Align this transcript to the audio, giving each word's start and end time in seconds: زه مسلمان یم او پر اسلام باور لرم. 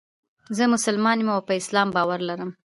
زه 0.57 0.63
مسلمان 0.73 1.17
یم 1.21 1.29
او 1.35 1.41
پر 1.47 1.53
اسلام 1.61 1.87
باور 1.95 2.19
لرم. 2.29 2.49